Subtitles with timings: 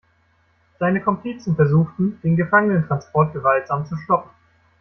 [0.79, 4.31] Seine Komplizen versuchten, den Gefangenentransport gewaltsam zu stoppen.